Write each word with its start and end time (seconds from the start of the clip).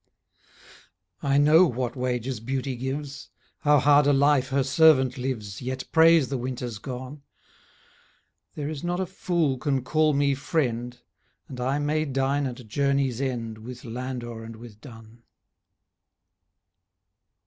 I 1.21 1.37
know 1.37 1.67
what 1.67 1.95
wages 1.95 2.39
beauty 2.39 2.75
gives, 2.75 3.29
How 3.59 3.77
hard 3.77 4.07
a 4.07 4.13
life 4.13 4.49
her 4.49 4.63
servant 4.63 5.15
lives, 5.19 5.61
Yet 5.61 5.83
praise 5.91 6.29
the 6.29 6.39
winters 6.39 6.79
gone; 6.79 7.21
There 8.55 8.67
is 8.67 8.83
not 8.83 8.99
a 8.99 9.05
fool 9.05 9.59
can 9.59 9.83
call 9.83 10.13
me 10.13 10.33
friend, 10.33 10.99
And 11.47 11.59
I 11.61 11.77
may 11.77 12.05
dine 12.05 12.47
at 12.47 12.67
journey's 12.67 13.21
end 13.21 13.59
With 13.59 13.85
Landor 13.85 14.43
and 14.43 14.55
with 14.55 14.81
Donne. 14.81 15.21